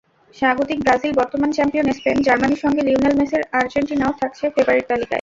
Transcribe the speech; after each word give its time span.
স্বাগতিক 0.35 0.79
ব্রাজিল, 0.81 1.11
বর্তমান 1.19 1.49
champion 1.51 1.87
Spain, 1.97 2.17
জার্মানির 2.21 2.61
সঙ্গে 2.63 2.81
লিওনেল 2.83 3.13
মেসির 3.19 3.43
আর্জেন্টিনাও 3.59 4.17
থাকছে 4.21 4.43
ফেবারিট 4.55 4.85
তালিকায়। 4.89 5.09